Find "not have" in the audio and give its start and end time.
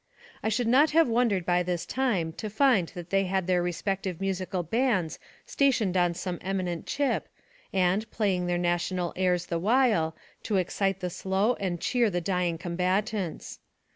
0.67-1.07